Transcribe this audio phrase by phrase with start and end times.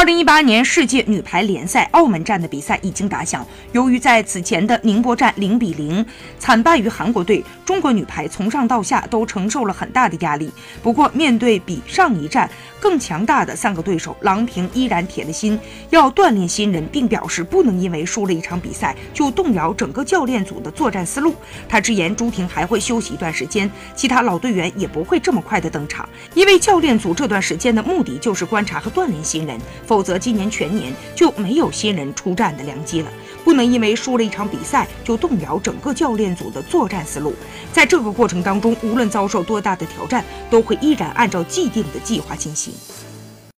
[0.00, 3.46] 二零一八年世界女排联赛澳门站的比赛已经打响。
[3.72, 6.02] 由于在此前的宁波站零比零
[6.38, 10.50] 惨败于韩国队，中国女排从上到下都承受了很大的压力。
[10.82, 12.48] 不过，面对比上一站
[12.80, 15.60] 更强大的三个对手，郎平依然铁了心
[15.90, 21.34] 要锻炼新人，并表示不能因为输了一场比赛就动摇整个教练组的作战思路。
[21.68, 29.60] 他直言，朱婷还会休息一段时间，其他老队员也不会这么快的登场，因为教练组这段时间的目的就是观察和锻炼新人。
[29.90, 33.10] 否则，今年全年就没有新人出战的良机了。
[33.44, 37.34] 不能因为输了一场比赛就动摇整个教练组的作战思路。
[37.72, 42.72] 在这个过程当中，无论遭受多大的挑战，都会依然按照既定的计划进行。